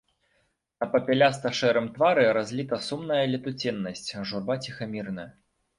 [0.83, 5.33] На папяляста-шэрым твары разліта сумная летуценнасць, журба ціхамірная.